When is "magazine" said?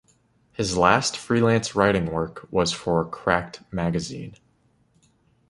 3.71-4.33